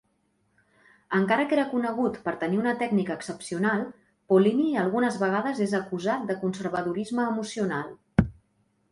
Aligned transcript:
Encara 1.17 1.43
que 1.49 1.53
era 1.57 1.65
conegut 1.73 2.15
per 2.27 2.31
tenir 2.43 2.61
una 2.61 2.71
tècnica 2.79 3.17
excepcional, 3.21 3.83
Pollini 4.33 4.65
algunes 4.85 5.19
vegades 5.25 5.61
és 5.67 5.75
acusat 5.81 6.25
de 6.31 6.37
conservadorisme 6.45 7.27
emocional. 7.33 7.93